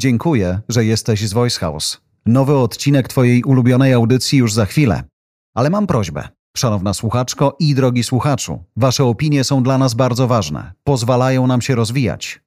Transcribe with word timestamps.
Dziękuję, 0.00 0.60
że 0.68 0.84
jesteś 0.84 1.28
z 1.28 1.32
Voice 1.32 1.60
House. 1.60 2.00
Nowy 2.26 2.56
odcinek 2.56 3.08
Twojej 3.08 3.44
ulubionej 3.44 3.92
audycji 3.92 4.38
już 4.38 4.52
za 4.52 4.66
chwilę. 4.66 5.02
Ale 5.54 5.70
mam 5.70 5.86
prośbę. 5.86 6.28
Szanowna 6.56 6.94
słuchaczko 6.94 7.56
i 7.58 7.74
drogi 7.74 8.04
słuchaczu, 8.04 8.64
Wasze 8.76 9.04
opinie 9.04 9.44
są 9.44 9.62
dla 9.62 9.78
nas 9.78 9.94
bardzo 9.94 10.26
ważne. 10.26 10.72
Pozwalają 10.84 11.46
nam 11.46 11.62
się 11.62 11.74
rozwijać. 11.74 12.40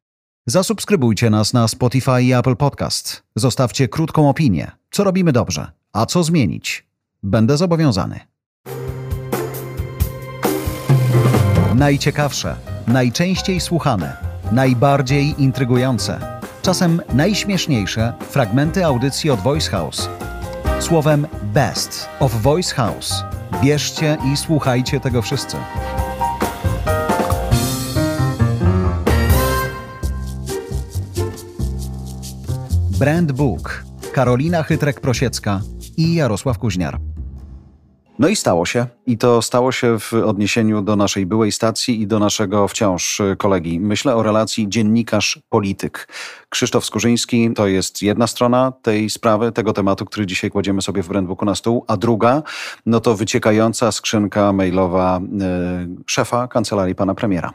Zasubskrybujcie 0.48 1.30
nas 1.30 1.54
na 1.54 1.68
Spotify 1.68 2.24
i 2.24 2.34
Apple 2.34 2.56
Podcast. 2.56 3.24
Zostawcie 3.36 3.88
krótką 3.88 4.30
opinię. 4.30 4.72
Co 4.92 5.04
robimy 5.04 5.32
dobrze, 5.32 5.72
a 5.94 6.06
co 6.06 6.24
zmienić? 6.24 6.88
Będę 7.24 7.58
zobowiązany. 7.58 8.20
Najciekawsze, 11.76 12.56
najczęściej 12.88 13.60
słuchane, 13.60 14.18
najbardziej 14.52 15.42
intrygujące, 15.42 16.33
czasem 16.64 17.02
najśmieszniejsze 17.14 18.14
fragmenty 18.30 18.86
audycji 18.86 19.30
od 19.30 19.40
Voice 19.40 19.72
House. 19.72 20.10
Słowem 20.80 21.28
Best 21.44 22.10
of 22.20 22.42
Voice 22.42 22.76
House. 22.76 23.24
Bierzcie 23.64 24.18
i 24.34 24.38
słuchajcie 24.38 25.00
tego 25.00 25.22
wszyscy. 25.22 25.58
Brand 33.00 33.32
Book, 33.32 33.84
Karolina 34.14 34.64
Chytrek-Prosiecka 34.64 35.60
i 35.98 36.14
Jarosław 36.14 36.58
Kuźniar. 36.58 37.13
No 38.20 38.28
i 38.28 38.36
stało 38.36 38.66
się. 38.66 38.86
I 39.06 39.18
to 39.18 39.42
stało 39.42 39.72
się 39.72 40.00
w 40.00 40.14
odniesieniu 40.14 40.82
do 40.82 40.96
naszej 40.96 41.26
byłej 41.26 41.52
stacji 41.52 42.02
i 42.02 42.08
do 42.08 42.20
naszego 42.20 42.68
wciąż 42.68 43.22
kolegi. 43.38 43.80
Myślę 43.80 44.16
o 44.16 44.24
relacji 44.24 44.70
dziennikarz-polityk. 44.70 46.08
Krzysztof 46.50 46.86
Skurzyński 46.86 47.54
to 47.56 47.68
jest 47.68 48.02
jedna 48.02 48.28
strona 48.28 48.74
tej 48.82 49.10
sprawy, 49.10 49.52
tego 49.52 49.74
tematu, 49.74 50.06
który 50.06 50.26
dzisiaj 50.26 50.52
kładziemy 50.52 50.82
sobie 50.82 51.04
w 51.04 51.08
Brandbooku 51.08 51.46
na 51.46 51.56
stół, 51.56 51.86
a 51.88 51.98
druga, 51.98 52.44
no 52.86 53.00
to 53.00 53.16
wyciekająca 53.16 53.92
skrzynka 53.92 54.54
mailowa 54.54 55.22
e, 55.42 55.88
szefa 56.06 56.48
kancelarii 56.48 56.96
pana 56.96 57.16
premiera, 57.16 57.54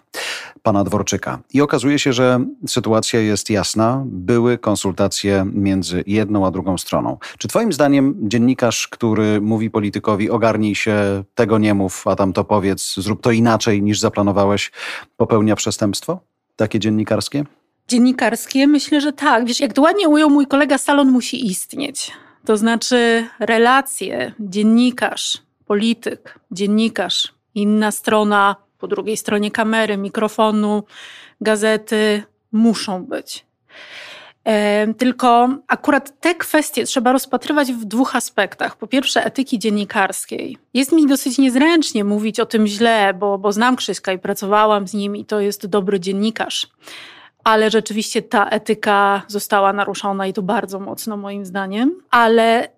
pana 0.68 0.84
Dworczyka. 0.84 1.38
I 1.54 1.60
okazuje 1.60 1.98
się, 1.98 2.12
że 2.12 2.44
sytuacja 2.66 3.20
jest 3.20 3.50
jasna. 3.50 4.02
Były 4.06 4.58
konsultacje 4.58 5.46
między 5.52 6.04
jedną 6.06 6.46
a 6.46 6.50
drugą 6.50 6.78
stroną. 6.78 7.18
Czy 7.38 7.48
twoim 7.48 7.72
zdaniem 7.72 8.14
dziennikarz, 8.22 8.88
który 8.88 9.40
mówi 9.40 9.70
politykowi 9.70 10.30
ogarnij 10.30 10.74
się, 10.74 11.24
tego 11.34 11.58
nie 11.58 11.74
mów, 11.74 12.06
a 12.06 12.16
tam 12.16 12.32
to 12.32 12.44
powiedz, 12.44 12.94
zrób 12.96 13.22
to 13.22 13.30
inaczej 13.30 13.82
niż 13.82 14.00
zaplanowałeś, 14.00 14.72
popełnia 15.16 15.56
przestępstwo? 15.56 16.20
Takie 16.56 16.78
dziennikarskie? 16.78 17.44
Dziennikarskie? 17.88 18.66
Myślę, 18.66 19.00
że 19.00 19.12
tak. 19.12 19.44
Wiesz, 19.44 19.60
jak 19.60 19.72
to 19.72 19.82
ładnie 19.82 20.08
ujął 20.08 20.30
mój 20.30 20.46
kolega, 20.46 20.78
salon 20.78 21.10
musi 21.10 21.46
istnieć. 21.46 22.12
To 22.44 22.56
znaczy 22.56 23.26
relacje 23.40 24.32
dziennikarz, 24.40 25.38
polityk, 25.66 26.38
dziennikarz, 26.50 27.34
inna 27.54 27.90
strona, 27.90 28.56
po 28.78 28.88
drugiej 28.88 29.16
stronie 29.16 29.50
kamery, 29.50 29.96
mikrofonu, 29.96 30.82
gazety 31.40 32.22
muszą 32.52 33.04
być. 33.04 33.48
Tylko 34.98 35.48
akurat 35.68 36.20
te 36.20 36.34
kwestie 36.34 36.84
trzeba 36.84 37.12
rozpatrywać 37.12 37.72
w 37.72 37.84
dwóch 37.84 38.16
aspektach. 38.16 38.76
Po 38.76 38.86
pierwsze, 38.86 39.24
etyki 39.24 39.58
dziennikarskiej. 39.58 40.58
Jest 40.74 40.92
mi 40.92 41.06
dosyć 41.06 41.38
niezręcznie 41.38 42.04
mówić 42.04 42.40
o 42.40 42.46
tym 42.46 42.66
źle, 42.66 43.14
bo, 43.14 43.38
bo 43.38 43.52
znam 43.52 43.76
Krzyśka 43.76 44.12
i 44.12 44.18
pracowałam 44.18 44.88
z 44.88 44.94
nim, 44.94 45.16
i 45.16 45.24
to 45.24 45.40
jest 45.40 45.66
dobry 45.66 46.00
dziennikarz. 46.00 46.68
Ale 47.44 47.70
rzeczywiście 47.70 48.22
ta 48.22 48.48
etyka 48.48 49.22
została 49.26 49.72
naruszona 49.72 50.26
i 50.26 50.32
to 50.32 50.42
bardzo 50.42 50.80
mocno, 50.80 51.16
moim 51.16 51.46
zdaniem. 51.46 52.02
Ale 52.10 52.68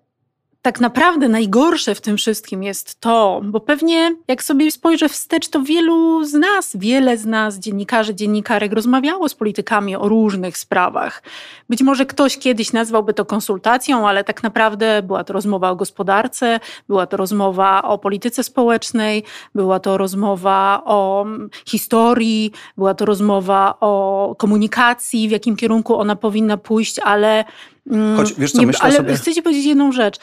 tak 0.61 0.79
naprawdę 0.79 1.29
najgorsze 1.29 1.95
w 1.95 2.01
tym 2.01 2.17
wszystkim 2.17 2.63
jest 2.63 2.99
to, 2.99 3.41
bo 3.43 3.59
pewnie 3.59 4.15
jak 4.27 4.43
sobie 4.43 4.71
spojrzę 4.71 5.09
wstecz, 5.09 5.47
to 5.47 5.63
wielu 5.63 6.23
z 6.23 6.33
nas, 6.33 6.71
wiele 6.75 7.17
z 7.17 7.25
nas, 7.25 7.59
dziennikarzy, 7.59 8.15
dziennikarek, 8.15 8.73
rozmawiało 8.73 9.29
z 9.29 9.35
politykami 9.35 9.95
o 9.95 10.09
różnych 10.09 10.57
sprawach. 10.57 11.23
Być 11.69 11.81
może 11.81 12.05
ktoś 12.05 12.37
kiedyś 12.37 12.73
nazwałby 12.73 13.13
to 13.13 13.25
konsultacją, 13.25 14.07
ale 14.07 14.23
tak 14.23 14.43
naprawdę 14.43 15.01
była 15.01 15.23
to 15.23 15.33
rozmowa 15.33 15.69
o 15.69 15.75
gospodarce, 15.75 16.59
była 16.87 17.05
to 17.05 17.17
rozmowa 17.17 17.81
o 17.81 17.97
polityce 17.97 18.43
społecznej, 18.43 19.23
była 19.55 19.79
to 19.79 19.97
rozmowa 19.97 20.81
o 20.85 21.25
historii, 21.65 22.51
była 22.77 22.93
to 22.93 23.05
rozmowa 23.05 23.77
o 23.79 24.35
komunikacji, 24.37 25.27
w 25.27 25.31
jakim 25.31 25.55
kierunku 25.55 25.95
ona 25.95 26.15
powinna 26.15 26.57
pójść, 26.57 26.99
ale. 26.99 27.45
Mm, 27.91 28.17
Choć, 28.17 28.33
wiesz 28.33 28.51
co, 28.51 28.61
nie, 28.61 28.71
ale 28.79 28.95
sobie... 28.95 29.13
chcę 29.13 29.33
ci 29.33 29.41
powiedzieć 29.41 29.65
jedną 29.65 29.91
rzecz 29.91 30.19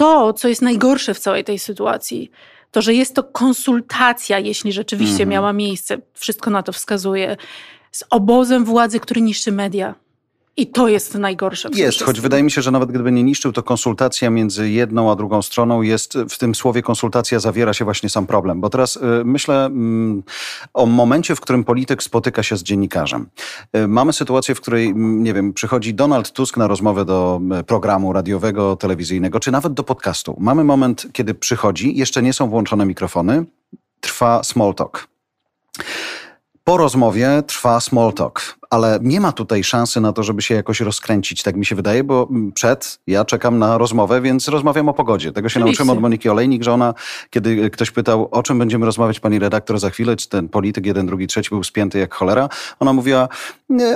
to, 0.00 0.32
co 0.32 0.48
jest 0.48 0.62
najgorsze 0.62 1.14
w 1.14 1.18
całej 1.18 1.44
tej 1.44 1.58
sytuacji, 1.58 2.30
to, 2.70 2.82
że 2.82 2.94
jest 2.94 3.14
to 3.14 3.24
konsultacja, 3.24 4.38
jeśli 4.38 4.72
rzeczywiście 4.72 5.12
mhm. 5.22 5.28
miała 5.28 5.52
miejsce, 5.52 5.98
wszystko 6.14 6.50
na 6.50 6.62
to 6.62 6.72
wskazuje, 6.72 7.36
z 7.92 8.04
obozem 8.10 8.64
władzy, 8.64 9.00
który 9.00 9.20
niszczy 9.20 9.52
media. 9.52 9.94
I 10.60 10.66
to 10.66 10.88
jest 10.88 11.14
najgorsze. 11.14 11.68
Jest, 11.68 11.80
wszystkim. 11.80 12.06
choć 12.06 12.20
wydaje 12.20 12.42
mi 12.42 12.50
się, 12.50 12.62
że 12.62 12.70
nawet 12.70 12.90
gdyby 12.90 13.12
nie 13.12 13.22
niszczył, 13.22 13.52
to 13.52 13.62
konsultacja 13.62 14.30
między 14.30 14.70
jedną 14.70 15.12
a 15.12 15.16
drugą 15.16 15.42
stroną 15.42 15.82
jest, 15.82 16.18
w 16.30 16.38
tym 16.38 16.54
słowie 16.54 16.82
konsultacja 16.82 17.40
zawiera 17.40 17.72
się 17.72 17.84
właśnie 17.84 18.08
sam 18.08 18.26
problem. 18.26 18.60
Bo 18.60 18.70
teraz 18.70 18.96
y, 18.96 19.00
myślę 19.24 19.68
y, 19.68 19.70
o 20.74 20.86
momencie, 20.86 21.34
w 21.34 21.40
którym 21.40 21.64
polityk 21.64 22.02
spotyka 22.02 22.42
się 22.42 22.56
z 22.56 22.62
dziennikarzem. 22.62 23.26
Y, 23.76 23.88
mamy 23.88 24.12
sytuację, 24.12 24.54
w 24.54 24.60
której, 24.60 24.94
nie 24.96 25.34
wiem, 25.34 25.52
przychodzi 25.52 25.94
Donald 25.94 26.32
Tusk 26.32 26.56
na 26.56 26.66
rozmowę 26.66 27.04
do 27.04 27.40
programu 27.66 28.12
radiowego, 28.12 28.76
telewizyjnego, 28.76 29.40
czy 29.40 29.52
nawet 29.52 29.72
do 29.72 29.84
podcastu. 29.84 30.36
Mamy 30.40 30.64
moment, 30.64 31.06
kiedy 31.12 31.34
przychodzi, 31.34 31.96
jeszcze 31.96 32.22
nie 32.22 32.32
są 32.32 32.48
włączone 32.48 32.86
mikrofony, 32.86 33.44
trwa 34.00 34.42
small 34.42 34.74
talk. 34.74 35.08
Po 36.70 36.76
rozmowie 36.76 37.42
trwa 37.46 37.80
small 37.80 38.12
talk, 38.12 38.58
ale 38.70 38.98
nie 39.02 39.20
ma 39.20 39.32
tutaj 39.32 39.64
szansy 39.64 40.00
na 40.00 40.12
to, 40.12 40.22
żeby 40.22 40.42
się 40.42 40.54
jakoś 40.54 40.80
rozkręcić, 40.80 41.42
tak 41.42 41.56
mi 41.56 41.66
się 41.66 41.74
wydaje, 41.74 42.04
bo 42.04 42.28
przed 42.54 42.98
ja 43.06 43.24
czekam 43.24 43.58
na 43.58 43.78
rozmowę, 43.78 44.20
więc 44.20 44.48
rozmawiam 44.48 44.88
o 44.88 44.94
pogodzie. 44.94 45.32
Tego 45.32 45.48
się 45.48 45.60
nauczyłem 45.60 45.90
od 45.90 46.00
Moniki 46.00 46.28
Olejnik, 46.28 46.62
że 46.62 46.72
ona, 46.72 46.94
kiedy 47.30 47.70
ktoś 47.70 47.90
pytał, 47.90 48.28
o 48.30 48.42
czym 48.42 48.58
będziemy 48.58 48.86
rozmawiać, 48.86 49.20
pani 49.20 49.38
redaktor, 49.38 49.78
za 49.78 49.90
chwilę, 49.90 50.16
czy 50.16 50.28
ten 50.28 50.48
polityk 50.48 50.86
jeden, 50.86 51.06
drugi, 51.06 51.26
trzeci 51.26 51.50
był 51.50 51.64
spięty 51.64 51.98
jak 51.98 52.14
cholera, 52.14 52.48
ona 52.80 52.92
mówiła 52.92 53.28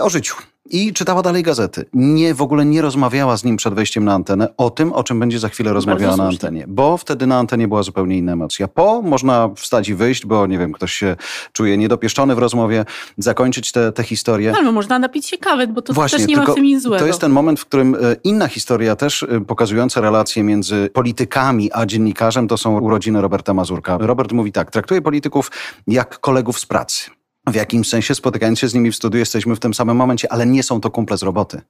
o 0.01 0.11
życiu 0.11 0.35
i 0.71 0.93
czytała 0.93 1.23
dalej 1.23 1.43
gazety. 1.43 1.85
Nie, 1.93 2.35
w 2.35 2.43
ogóle 2.43 2.65
nie 2.65 2.83
rozmawiała 2.83 3.37
z 3.37 3.45
nim 3.45 3.57
przed 3.57 3.75
wejściem 3.75 4.05
na 4.05 4.15
antenę 4.15 4.57
o 4.57 4.71
tym, 4.71 4.93
o 4.93 5.05
czym 5.05 5.21
będzie 5.21 5.39
za 5.39 5.49
chwilę 5.49 5.73
rozmawiała 5.73 6.17
na 6.17 6.25
antenie, 6.25 6.65
bo 6.69 6.97
wtedy 6.97 7.27
na 7.27 7.39
antenie 7.39 7.69
była 7.69 7.83
zupełnie 7.83 8.19
inna 8.19 8.33
emocja. 8.33 8.69
Po 8.69 9.03
można 9.03 9.51
wstać 9.57 9.89
i 9.89 9.95
wyjść, 9.95 10.27
bo 10.27 10.47
nie 10.47 10.59
wiem, 10.59 10.73
ktoś 10.73 10.93
się 10.93 11.17
czuje 11.53 11.77
niedopieszczony 11.77 12.35
w 12.35 12.39
rozmowie, 12.39 12.85
zakończyć 13.19 13.73
tę 13.73 14.03
historię. 14.03 14.53
Albo 14.57 14.73
można 14.73 14.99
napić 14.99 15.27
się 15.27 15.39
kawy, 15.39 15.67
bo 15.67 15.83
to 15.83 15.93
Właśnie, 15.93 16.19
też 16.19 16.29
nie 16.29 16.37
ma 16.37 16.47
w 16.47 16.55
tym 16.55 16.65
nic 16.65 16.83
złego. 16.83 17.01
To 17.01 17.07
jest 17.07 17.21
ten 17.21 17.33
moment, 17.33 17.61
w 17.61 17.67
którym 17.67 17.95
e, 17.95 17.99
inna 18.25 18.49
historia 18.49 18.97
też 18.97 19.23
e, 19.23 19.41
pokazująca 19.41 20.01
relacje 20.01 20.43
między 20.43 20.91
politykami 20.93 21.71
a 21.73 21.87
dziennikarzem 21.87 22.49
to 22.49 22.57
są 22.57 22.81
urodziny 22.81 23.21
Roberta 23.21 23.55
Mazurka. 23.55 23.99
Robert 24.01 24.33
mówi 24.33 24.53
tak, 24.53 24.71
traktuje 24.71 25.03
polityków 25.03 25.51
jak 25.87 26.19
kolegów 26.19 26.59
z 26.59 26.67
pracy 26.67 27.11
w 27.47 27.55
jakimś 27.55 27.89
sensie 27.89 28.15
spotykając 28.15 28.59
się 28.59 28.69
z 28.69 28.75
nimi 28.75 28.91
w 28.91 28.97
studiu 28.97 29.19
jesteśmy 29.19 29.57
w 29.57 29.61
tym 29.61 29.75
samym 29.75 29.97
momencie, 29.97 30.33
ale 30.33 30.47
nie 30.47 30.63
są 30.63 30.81
to 30.81 30.91
kumple 30.91 31.19
z 31.19 31.23
roboty. 31.23 31.61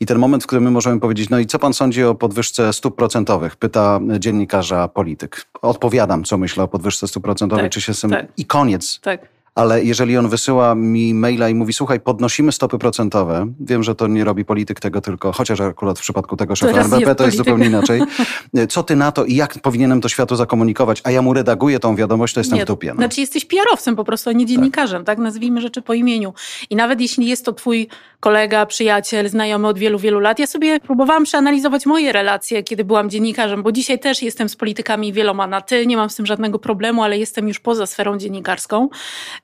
I 0.00 0.06
ten 0.06 0.18
moment, 0.18 0.44
w 0.44 0.46
którym 0.46 0.64
my 0.64 0.70
możemy 0.70 1.00
powiedzieć, 1.00 1.30
no 1.30 1.38
i 1.38 1.46
co 1.46 1.58
pan 1.58 1.74
sądzi 1.74 2.04
o 2.04 2.14
podwyżce 2.14 2.72
stóp 2.72 2.96
procentowych? 2.96 3.56
Pyta 3.56 4.00
dziennikarza 4.18 4.88
polityk. 4.88 5.46
Odpowiadam, 5.62 6.24
co 6.24 6.38
myślę 6.38 6.64
o 6.64 6.68
podwyżce 6.68 7.08
stóp 7.08 7.22
procentowych, 7.22 7.64
tak, 7.64 7.72
czy 7.72 7.80
się 7.80 7.94
z 7.94 8.00
tym... 8.00 8.10
Tak. 8.10 8.26
I 8.36 8.44
koniec. 8.44 9.00
Tak 9.00 9.31
ale 9.54 9.84
jeżeli 9.84 10.16
on 10.16 10.28
wysyła 10.28 10.74
mi 10.74 11.14
maila 11.14 11.48
i 11.48 11.54
mówi, 11.54 11.72
słuchaj, 11.72 12.00
podnosimy 12.00 12.52
stopy 12.52 12.78
procentowe, 12.78 13.46
wiem, 13.60 13.82
że 13.82 13.94
to 13.94 14.06
nie 14.06 14.24
robi 14.24 14.44
polityk 14.44 14.80
tego 14.80 15.00
tylko, 15.00 15.32
chociaż 15.32 15.60
akurat 15.60 15.98
w 15.98 16.02
przypadku 16.02 16.36
tego 16.36 16.56
szefa 16.56 16.80
RBP 16.80 17.14
to 17.14 17.24
jest 17.24 17.36
zupełnie 17.36 17.66
inaczej. 17.66 18.02
Co 18.68 18.82
ty 18.82 18.96
na 18.96 19.12
to 19.12 19.24
i 19.24 19.34
jak 19.34 19.58
powinienem 19.58 20.00
to 20.00 20.08
światu 20.08 20.36
zakomunikować, 20.36 21.00
a 21.04 21.10
ja 21.10 21.22
mu 21.22 21.34
redaguję 21.34 21.78
tą 21.78 21.96
wiadomość, 21.96 22.34
to 22.34 22.40
jestem 22.40 22.58
nie, 22.58 22.64
w 22.64 22.66
tupie. 22.66 22.88
No. 22.88 22.94
Znaczy 22.94 23.20
jesteś 23.20 23.44
PR-owcem 23.44 23.96
po 23.96 24.04
prostu, 24.04 24.30
a 24.30 24.32
nie 24.32 24.46
dziennikarzem, 24.46 25.04
tak. 25.04 25.16
tak? 25.16 25.24
Nazwijmy 25.24 25.60
rzeczy 25.60 25.82
po 25.82 25.94
imieniu. 25.94 26.34
I 26.70 26.76
nawet 26.76 27.00
jeśli 27.00 27.26
jest 27.26 27.44
to 27.44 27.52
twój 27.52 27.88
kolega, 28.20 28.66
przyjaciel, 28.66 29.28
znajomy 29.28 29.68
od 29.68 29.78
wielu, 29.78 29.98
wielu 29.98 30.20
lat, 30.20 30.38
ja 30.38 30.46
sobie 30.46 30.80
próbowałam 30.80 31.24
przeanalizować 31.24 31.86
moje 31.86 32.12
relacje, 32.12 32.62
kiedy 32.62 32.84
byłam 32.84 33.10
dziennikarzem, 33.10 33.62
bo 33.62 33.72
dzisiaj 33.72 33.98
też 33.98 34.22
jestem 34.22 34.48
z 34.48 34.56
politykami 34.56 35.12
wieloma 35.12 35.46
na 35.46 35.60
ty, 35.60 35.86
nie 35.86 35.96
mam 35.96 36.10
z 36.10 36.16
tym 36.16 36.26
żadnego 36.26 36.58
problemu, 36.58 37.02
ale 37.02 37.18
jestem 37.18 37.48
już 37.48 37.60
poza 37.60 37.86
sferą 37.86 38.18
dziennikarską. 38.18 38.88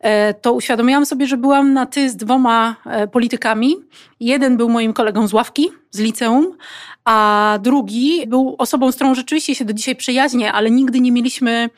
E, 0.01 0.35
to 0.35 0.53
uświadomiłam 0.53 1.07
sobie, 1.07 1.27
że 1.27 1.37
byłam 1.37 1.73
na 1.73 1.87
ty 1.87 2.11
z 2.11 2.17
dwoma 2.17 2.77
e, 2.87 3.09
politykami. 3.09 3.77
Jeden 4.21 4.57
był 4.57 4.69
moim 4.69 4.93
kolegą 4.93 5.29
z 5.29 5.33
ławki, 5.33 5.69
z 5.91 6.01
liceum, 6.01 6.57
a 7.05 7.59
drugi 7.63 8.27
był 8.27 8.55
osobą, 8.59 8.93
z 8.93 8.95
którą 8.95 9.15
rzeczywiście 9.15 9.55
się 9.55 9.65
do 9.65 9.73
dzisiaj 9.73 9.97
przyjaźnię, 9.97 10.53
ale 10.53 10.71
nigdy 10.71 11.01
nie 11.01 11.13
mieliśmy 11.13 11.71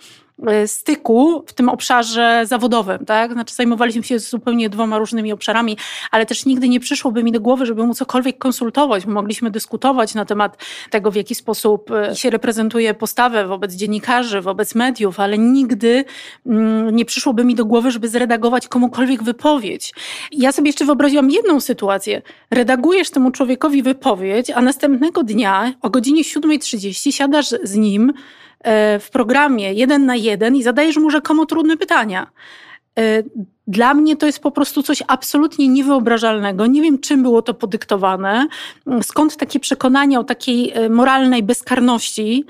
styku 0.66 1.44
w 1.46 1.52
tym 1.52 1.68
obszarze 1.68 2.42
zawodowym, 2.46 3.06
tak? 3.06 3.32
Znaczy 3.32 3.54
zajmowaliśmy 3.54 4.02
się 4.02 4.18
zupełnie 4.18 4.70
dwoma 4.70 4.98
różnymi 4.98 5.32
obszarami, 5.32 5.76
ale 6.10 6.26
też 6.26 6.46
nigdy 6.46 6.68
nie 6.68 6.80
przyszłoby 6.80 7.24
mi 7.24 7.32
do 7.32 7.40
głowy, 7.40 7.66
żeby 7.66 7.86
mu 7.86 7.94
cokolwiek 7.94 8.38
konsultować. 8.38 9.06
Mogliśmy 9.06 9.50
dyskutować 9.50 10.14
na 10.14 10.24
temat 10.24 10.56
tego, 10.90 11.10
w 11.10 11.14
jaki 11.14 11.34
sposób 11.34 11.90
e, 11.90 12.16
się 12.16 12.30
reprezentuje 12.30 12.94
postawę 12.94 13.46
wobec 13.46 13.74
dziennikarzy, 13.74 14.40
wobec 14.40 14.74
mediów, 14.74 15.20
ale 15.20 15.38
nigdy 15.38 16.04
mm, 16.46 16.96
nie 16.96 17.04
przyszłoby 17.04 17.44
mi 17.44 17.54
do 17.54 17.64
głowy, 17.64 17.90
żeby 17.90 18.08
zredagować 18.08 18.68
komukolwiek 18.68 19.22
wypowiedź. 19.22 19.94
Ja 20.32 20.52
sobie 20.52 20.68
jeszcze 20.68 20.84
wyobraziłam 20.84 21.30
jedną 21.30 21.60
sytuację. 21.60 22.22
Redagujesz 22.50 23.10
temu 23.10 23.30
człowiekowi 23.30 23.82
wypowiedź, 23.82 24.50
a 24.50 24.60
następnego 24.60 25.22
dnia 25.22 25.74
o 25.82 25.90
godzinie 25.90 26.22
7.30 26.22 27.12
siadasz 27.12 27.48
z 27.62 27.74
nim 27.76 28.10
e, 28.10 28.14
w 29.00 29.08
programie 29.12 29.72
jeden 29.72 30.06
na 30.06 30.16
jeden 30.16 30.56
i 30.56 30.62
zadajesz 30.62 30.96
mu 30.96 31.10
rzekomo 31.10 31.46
trudne 31.46 31.76
pytania. 31.76 32.26
E, 32.98 33.22
dla 33.66 33.94
mnie 33.94 34.16
to 34.16 34.26
jest 34.26 34.40
po 34.40 34.50
prostu 34.50 34.82
coś 34.82 35.02
absolutnie 35.08 35.68
niewyobrażalnego. 35.68 36.66
Nie 36.66 36.82
wiem, 36.82 36.98
czym 36.98 37.22
było 37.22 37.42
to 37.42 37.54
podyktowane, 37.54 38.46
skąd 39.02 39.36
takie 39.36 39.60
przekonanie 39.60 40.20
o 40.20 40.24
takiej 40.24 40.72
e, 40.72 40.88
moralnej 40.88 41.42
bezkarności 41.42 42.44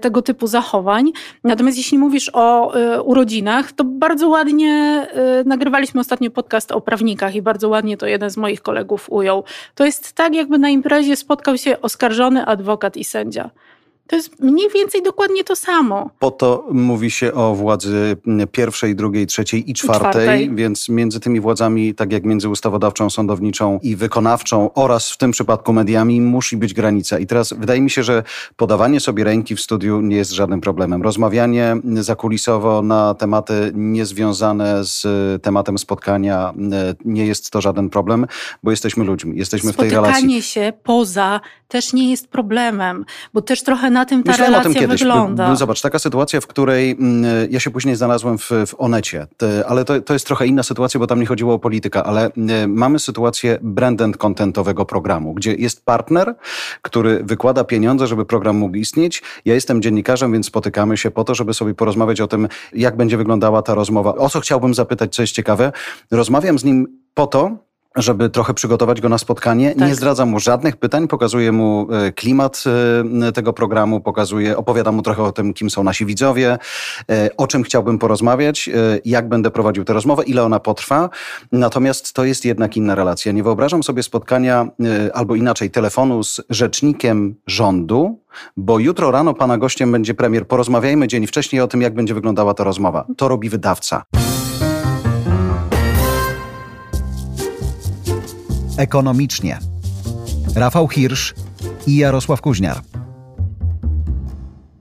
tego 0.00 0.22
typu 0.22 0.46
zachowań. 0.46 1.12
Natomiast 1.44 1.78
jeśli 1.78 1.98
mówisz 1.98 2.30
o 2.32 2.72
urodzinach, 3.04 3.72
to 3.72 3.84
bardzo 3.84 4.28
ładnie 4.28 5.06
nagrywaliśmy 5.44 6.00
ostatnio 6.00 6.30
podcast 6.30 6.72
o 6.72 6.80
prawnikach 6.80 7.34
i 7.34 7.42
bardzo 7.42 7.68
ładnie 7.68 7.96
to 7.96 8.06
jeden 8.06 8.30
z 8.30 8.36
moich 8.36 8.62
kolegów 8.62 9.06
ujął. 9.10 9.44
To 9.74 9.84
jest 9.84 10.12
tak, 10.12 10.34
jakby 10.34 10.58
na 10.58 10.68
imprezie 10.68 11.16
spotkał 11.16 11.58
się 11.58 11.80
oskarżony 11.80 12.46
adwokat 12.46 12.96
i 12.96 13.04
sędzia. 13.04 13.50
To 14.06 14.16
jest 14.16 14.40
mniej 14.40 14.70
więcej 14.70 15.02
dokładnie 15.02 15.44
to 15.44 15.56
samo. 15.56 16.10
Po 16.18 16.30
to 16.30 16.66
mówi 16.70 17.10
się 17.10 17.32
o 17.32 17.54
władzy 17.54 18.16
pierwszej, 18.52 18.96
drugiej, 18.96 19.26
trzeciej 19.26 19.70
i 19.70 19.74
czwartej, 19.74 20.08
I 20.08 20.12
czwartej, 20.12 20.54
więc 20.54 20.88
między 20.88 21.20
tymi 21.20 21.40
władzami, 21.40 21.94
tak 21.94 22.12
jak 22.12 22.24
między 22.24 22.48
ustawodawczą, 22.48 23.10
sądowniczą 23.10 23.78
i 23.82 23.96
wykonawczą 23.96 24.70
oraz 24.74 25.10
w 25.10 25.16
tym 25.16 25.30
przypadku 25.30 25.72
mediami, 25.72 26.20
musi 26.20 26.56
być 26.56 26.74
granica. 26.74 27.18
I 27.18 27.26
teraz 27.26 27.54
wydaje 27.58 27.80
mi 27.80 27.90
się, 27.90 28.02
że 28.02 28.22
podawanie 28.56 29.00
sobie 29.00 29.24
ręki 29.24 29.56
w 29.56 29.60
studiu 29.60 30.00
nie 30.00 30.16
jest 30.16 30.30
żadnym 30.30 30.60
problemem. 30.60 31.02
Rozmawianie 31.02 31.76
zakulisowo 31.94 32.82
na 32.82 33.14
tematy 33.14 33.72
niezwiązane 33.74 34.84
z 34.84 35.02
tematem 35.42 35.78
spotkania 35.78 36.54
e, 36.72 36.94
nie 37.04 37.26
jest 37.26 37.50
to 37.50 37.60
żaden 37.60 37.90
problem, 37.90 38.26
bo 38.62 38.70
jesteśmy 38.70 39.04
ludźmi, 39.04 39.38
jesteśmy 39.38 39.72
Spotykanie 39.72 39.88
w 39.88 39.90
tej 39.90 39.96
relacji. 39.96 40.14
Spotykanie 40.14 40.42
się 40.42 40.72
poza 40.82 41.40
też 41.68 41.92
nie 41.92 42.10
jest 42.10 42.28
problemem, 42.28 43.04
bo 43.32 43.42
też 43.42 43.62
trochę 43.62 43.90
na 43.94 44.04
tym 44.04 44.22
ta 44.22 44.30
Myślałem 44.30 44.52
relacja 44.52 44.70
o 44.70 44.74
tym 44.74 44.82
kiedyś. 44.82 45.00
wygląda. 45.00 45.56
Zobacz, 45.56 45.80
taka 45.80 45.98
sytuacja, 45.98 46.40
w 46.40 46.46
której 46.46 46.90
mm, 46.90 47.24
ja 47.50 47.60
się 47.60 47.70
później 47.70 47.96
znalazłem 47.96 48.38
w, 48.38 48.50
w 48.66 48.74
Onecie, 48.78 49.26
ale 49.66 49.84
to, 49.84 50.00
to 50.00 50.12
jest 50.12 50.26
trochę 50.26 50.46
inna 50.46 50.62
sytuacja, 50.62 51.00
bo 51.00 51.06
tam 51.06 51.20
nie 51.20 51.26
chodziło 51.26 51.54
o 51.54 51.58
politykę, 51.58 52.02
ale 52.02 52.30
mm, 52.36 52.72
mamy 52.72 52.98
sytuację 52.98 53.58
branded 53.62 54.16
contentowego 54.16 54.84
programu, 54.84 55.34
gdzie 55.34 55.54
jest 55.54 55.84
partner, 55.84 56.34
który 56.82 57.24
wykłada 57.24 57.64
pieniądze, 57.64 58.06
żeby 58.06 58.24
program 58.24 58.56
mógł 58.56 58.76
istnieć. 58.76 59.22
Ja 59.44 59.54
jestem 59.54 59.82
dziennikarzem, 59.82 60.32
więc 60.32 60.46
spotykamy 60.46 60.96
się 60.96 61.10
po 61.10 61.24
to, 61.24 61.34
żeby 61.34 61.54
sobie 61.54 61.74
porozmawiać 61.74 62.20
o 62.20 62.26
tym, 62.26 62.48
jak 62.72 62.96
będzie 62.96 63.16
wyglądała 63.16 63.62
ta 63.62 63.74
rozmowa. 63.74 64.14
O 64.14 64.28
co 64.28 64.40
chciałbym 64.40 64.74
zapytać, 64.74 65.14
co 65.14 65.22
jest 65.22 65.32
ciekawe. 65.32 65.72
Rozmawiam 66.10 66.58
z 66.58 66.64
nim 66.64 66.86
po 67.14 67.26
to, 67.26 67.56
żeby 67.96 68.30
trochę 68.30 68.54
przygotować 68.54 69.00
go 69.00 69.08
na 69.08 69.18
spotkanie. 69.18 69.74
Tak. 69.74 69.88
Nie 69.88 69.94
zdradzam 69.94 70.28
mu 70.28 70.40
żadnych 70.40 70.76
pytań, 70.76 71.08
pokazuję 71.08 71.52
mu 71.52 71.88
e, 71.92 72.12
klimat 72.12 72.64
e, 73.22 73.32
tego 73.32 73.52
programu, 73.52 74.00
pokazuję, 74.00 74.56
opowiadam 74.56 74.94
mu 74.94 75.02
trochę 75.02 75.22
o 75.22 75.32
tym, 75.32 75.54
kim 75.54 75.70
są 75.70 75.84
nasi 75.84 76.06
widzowie, 76.06 76.58
e, 77.10 77.30
o 77.36 77.46
czym 77.46 77.62
chciałbym 77.62 77.98
porozmawiać, 77.98 78.70
jak 79.04 79.28
będę 79.28 79.50
prowadził 79.50 79.84
tę 79.84 79.92
rozmowę, 79.92 80.22
ile 80.22 80.44
ona 80.44 80.60
potrwa. 80.60 81.10
Natomiast 81.52 82.12
to 82.12 82.24
jest 82.24 82.44
jednak 82.44 82.76
inna 82.76 82.94
relacja. 82.94 83.32
Nie 83.32 83.42
wyobrażam 83.42 83.82
sobie 83.82 84.02
spotkania, 84.02 84.68
albo 85.14 85.34
inaczej, 85.34 85.70
telefonu 85.70 86.24
z 86.24 86.40
rzecznikiem 86.50 87.34
rządu, 87.46 88.20
bo 88.56 88.78
jutro 88.78 89.10
rano 89.10 89.34
pana 89.34 89.58
gościem 89.58 89.92
będzie 89.92 90.14
premier. 90.14 90.46
Porozmawiajmy 90.48 91.08
dzień 91.08 91.26
wcześniej 91.26 91.62
o 91.62 91.68
tym, 91.68 91.82
jak 91.82 91.94
będzie 91.94 92.14
wyglądała 92.14 92.54
ta 92.54 92.64
rozmowa. 92.64 93.06
To 93.16 93.28
robi 93.28 93.48
wydawca. 93.48 94.04
Ekonomicznie. 98.76 99.58
Rafał 100.54 100.88
Hirsch 100.88 101.34
i 101.86 101.96
Jarosław 101.96 102.40
Kuźniar 102.40 102.82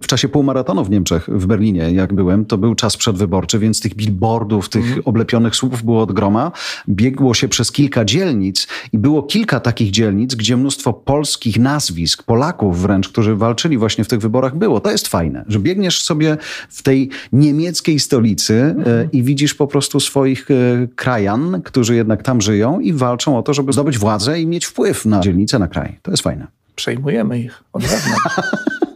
czasie 0.07 0.29
półmaratonu 0.29 0.85
w 0.85 0.89
Niemczech, 0.89 1.29
w 1.31 1.45
Berlinie, 1.45 1.91
jak 1.91 2.13
byłem, 2.13 2.45
to 2.45 2.57
był 2.57 2.75
czas 2.75 2.97
przedwyborczy, 2.97 3.59
więc 3.59 3.81
tych 3.81 3.95
billboardów, 3.95 4.69
tych 4.69 4.85
mm. 4.85 5.01
oblepionych 5.05 5.55
słupów 5.55 5.83
było 5.83 6.01
od 6.01 6.11
groma. 6.11 6.51
Biegło 6.89 7.33
się 7.33 7.47
przez 7.47 7.71
kilka 7.71 8.05
dzielnic 8.05 8.67
i 8.93 8.97
było 8.97 9.23
kilka 9.23 9.59
takich 9.59 9.91
dzielnic, 9.91 10.35
gdzie 10.35 10.57
mnóstwo 10.57 10.93
polskich 10.93 11.59
nazwisk, 11.59 12.23
Polaków 12.23 12.81
wręcz, 12.81 13.09
którzy 13.09 13.35
walczyli 13.35 13.77
właśnie 13.77 14.03
w 14.03 14.07
tych 14.07 14.19
wyborach 14.19 14.55
było. 14.55 14.79
To 14.79 14.91
jest 14.91 15.07
fajne, 15.07 15.45
że 15.47 15.59
biegniesz 15.59 16.01
sobie 16.01 16.37
w 16.69 16.83
tej 16.83 17.09
niemieckiej 17.33 17.99
stolicy 17.99 18.53
mm. 18.53 19.11
i 19.11 19.23
widzisz 19.23 19.53
po 19.53 19.67
prostu 19.67 19.99
swoich 19.99 20.51
e, 20.51 20.53
krajan, 20.95 21.61
którzy 21.61 21.95
jednak 21.95 22.23
tam 22.23 22.41
żyją 22.41 22.79
i 22.79 22.93
walczą 22.93 23.37
o 23.37 23.43
to, 23.43 23.53
żeby 23.53 23.73
zdobyć 23.73 23.97
władzę 23.97 24.41
i 24.41 24.47
mieć 24.47 24.65
wpływ 24.65 25.05
na 25.05 25.19
dzielnicę, 25.19 25.59
na 25.59 25.67
kraj. 25.67 25.99
To 26.01 26.11
jest 26.11 26.23
fajne. 26.23 26.47
Przejmujemy 26.75 27.39
ich 27.39 27.63
od 27.73 27.83
wewnątrz. 27.83 28.23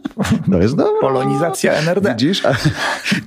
To 0.52 0.58
jest 0.58 0.76
dobre. 0.76 1.00
Polonizacja 1.00 1.72
NRD. 1.72 2.10
Widzisz? 2.10 2.46
A 2.46 2.52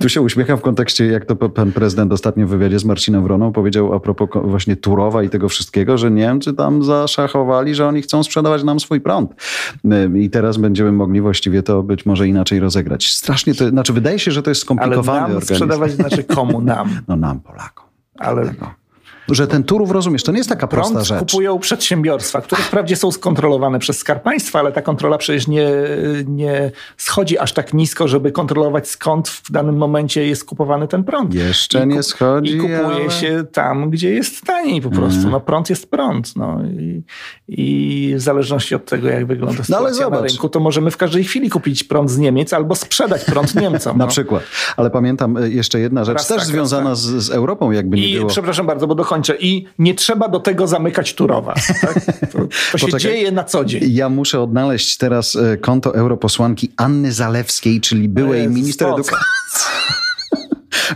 tu 0.00 0.08
się 0.08 0.20
uśmiecham 0.20 0.58
w 0.58 0.60
kontekście, 0.60 1.06
jak 1.06 1.24
to 1.24 1.36
pan 1.36 1.72
prezydent 1.72 2.12
ostatnio 2.12 2.46
w 2.46 2.50
wywiadzie 2.50 2.78
z 2.78 2.84
Marcinem 2.84 3.22
Wroną 3.22 3.52
powiedział 3.52 3.94
a 3.94 4.00
propos 4.00 4.28
właśnie 4.44 4.76
Turowa 4.76 5.22
i 5.22 5.28
tego 5.28 5.48
wszystkiego, 5.48 5.98
że 5.98 6.10
Niemcy 6.10 6.54
tam 6.54 6.84
zaszachowali, 6.84 7.74
że 7.74 7.86
oni 7.86 8.02
chcą 8.02 8.22
sprzedawać 8.22 8.64
nam 8.64 8.80
swój 8.80 9.00
prąd. 9.00 9.34
I 10.14 10.30
teraz 10.30 10.56
będziemy 10.56 10.92
mogli 10.92 11.20
właściwie 11.20 11.62
to 11.62 11.82
być 11.82 12.06
może 12.06 12.28
inaczej 12.28 12.60
rozegrać. 12.60 13.12
Strasznie 13.12 13.54
to, 13.54 13.68
znaczy 13.68 13.92
wydaje 13.92 14.18
się, 14.18 14.30
że 14.30 14.42
to 14.42 14.50
jest 14.50 14.60
skomplikowany 14.60 15.20
Ale 15.20 15.34
nam 15.34 15.42
sprzedawać 15.42 15.92
znaczy 15.92 16.24
komu 16.24 16.60
nam? 16.72 17.00
No 17.08 17.16
nam, 17.16 17.40
Polakom. 17.40 17.86
Ale... 18.18 18.46
Tego 18.46 18.81
że 19.34 19.46
ten 19.46 19.64
Turów, 19.64 19.90
rozumiesz, 19.90 20.22
to 20.22 20.32
nie 20.32 20.38
jest 20.38 20.50
taka 20.50 20.66
prosta 20.66 20.92
Prąd 20.92 21.06
rzecz. 21.06 21.18
kupują 21.18 21.58
przedsiębiorstwa, 21.58 22.40
które 22.40 22.62
wprawdzie 22.62 22.96
są 22.96 23.12
skontrolowane 23.12 23.78
przez 23.78 23.98
Skarb 23.98 24.22
Państwa, 24.22 24.58
ale 24.58 24.72
ta 24.72 24.82
kontrola 24.82 25.18
przecież 25.18 25.48
nie, 25.48 25.70
nie 26.26 26.70
schodzi 26.96 27.38
aż 27.38 27.52
tak 27.52 27.74
nisko, 27.74 28.08
żeby 28.08 28.32
kontrolować 28.32 28.88
skąd 28.88 29.28
w 29.28 29.52
danym 29.52 29.76
momencie 29.76 30.26
jest 30.26 30.44
kupowany 30.44 30.88
ten 30.88 31.04
prąd. 31.04 31.34
Jeszcze 31.34 31.86
nie 31.86 32.02
schodzi, 32.02 32.56
I 32.56 32.58
kupuje 32.58 32.86
ale... 32.86 33.10
się 33.10 33.44
tam, 33.52 33.90
gdzie 33.90 34.10
jest 34.10 34.44
taniej 34.44 34.80
po 34.80 34.90
prostu. 34.90 35.20
Mm. 35.20 35.30
No 35.30 35.40
prąd 35.40 35.70
jest 35.70 35.90
prąd. 35.90 36.36
No. 36.36 36.62
I, 36.64 37.02
I 37.48 38.14
w 38.16 38.20
zależności 38.20 38.74
od 38.74 38.84
tego, 38.84 39.08
jak 39.08 39.26
wygląda 39.26 39.58
no, 39.58 39.64
sytuacja 39.64 40.04
no, 40.04 40.10
na 40.10 40.20
rynku, 40.20 40.48
to 40.48 40.60
możemy 40.60 40.90
w 40.90 40.96
każdej 40.96 41.24
chwili 41.24 41.50
kupić 41.50 41.84
prąd 41.84 42.10
z 42.10 42.18
Niemiec 42.18 42.52
albo 42.52 42.74
sprzedać 42.74 43.24
prąd 43.24 43.54
Niemcom. 43.54 43.98
na 44.02 44.04
no. 44.04 44.10
przykład. 44.10 44.42
Ale 44.76 44.90
pamiętam 44.90 45.36
e, 45.36 45.48
jeszcze 45.48 45.80
jedna 45.80 46.04
rzecz, 46.04 46.16
raz 46.16 46.28
też 46.28 46.38
tak, 46.38 46.46
związana 46.46 46.94
z, 46.94 47.00
z, 47.00 47.30
Europą, 47.30 47.70
jakby 47.70 47.96
nie 47.96 48.08
I, 48.08 48.14
było. 48.16 48.28
Przepraszam 48.28 48.66
bardzo, 48.66 48.86
bo 48.86 48.94
dokończę 48.94 49.21
I 49.30 49.66
nie 49.78 49.94
trzeba 49.94 50.28
do 50.28 50.40
tego 50.40 50.66
zamykać 50.66 51.14
Turowa. 51.14 51.54
Tak? 51.80 51.94
To, 52.32 52.38
to 52.72 52.78
się 52.78 52.98
dzieje 52.98 53.32
na 53.32 53.44
co 53.44 53.64
dzień. 53.64 53.82
Ja 53.86 54.08
muszę 54.08 54.40
odnaleźć 54.40 54.96
teraz 54.96 55.36
e, 55.36 55.56
konto 55.56 55.94
europosłanki 55.94 56.72
Anny 56.76 57.12
Zalewskiej, 57.12 57.80
czyli 57.80 58.08
byłej 58.08 58.48
minister 58.48 58.88
edukacji. 58.88 59.22